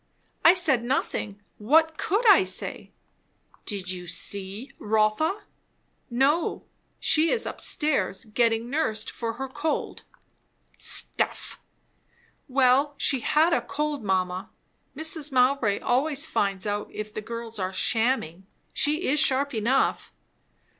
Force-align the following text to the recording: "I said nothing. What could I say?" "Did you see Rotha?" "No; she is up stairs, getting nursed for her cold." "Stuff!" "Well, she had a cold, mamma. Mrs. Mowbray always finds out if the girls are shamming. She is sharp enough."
"I 0.43 0.55
said 0.55 0.83
nothing. 0.83 1.39
What 1.59 1.95
could 1.99 2.27
I 2.27 2.43
say?" 2.43 2.89
"Did 3.67 3.91
you 3.91 4.07
see 4.07 4.71
Rotha?" 4.79 5.43
"No; 6.09 6.63
she 6.99 7.29
is 7.29 7.45
up 7.45 7.61
stairs, 7.61 8.25
getting 8.25 8.67
nursed 8.67 9.11
for 9.11 9.33
her 9.33 9.47
cold." 9.47 10.01
"Stuff!" 10.75 11.59
"Well, 12.47 12.95
she 12.97 13.19
had 13.19 13.53
a 13.53 13.61
cold, 13.61 14.03
mamma. 14.03 14.49
Mrs. 14.97 15.31
Mowbray 15.31 15.77
always 15.81 16.25
finds 16.25 16.65
out 16.65 16.89
if 16.91 17.13
the 17.13 17.21
girls 17.21 17.59
are 17.59 17.71
shamming. 17.71 18.47
She 18.73 19.03
is 19.07 19.19
sharp 19.19 19.53
enough." 19.53 20.11